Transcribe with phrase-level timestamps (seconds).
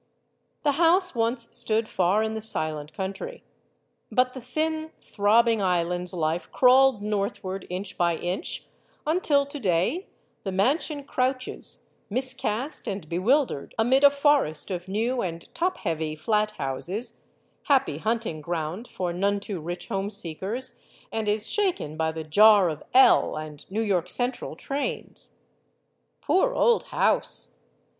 [0.63, 3.43] The house once stood far in the silent country.
[4.11, 8.21] But the thin, throbbing island's life crawled northward 90 STORIES OF THE SUPER WOMEN inch
[8.23, 8.65] by inch,
[9.05, 10.07] until to day
[10.43, 16.15] the mansion crouches, mis cast and bewildered, amid a forest of new and top heavy
[16.15, 17.23] flat houses
[17.65, 20.79] happy hunting ground for none too rich homeseekers
[21.11, 25.33] and is shaken by the jar of "L" and New York Central trains.
[26.21, 27.59] Poor old house!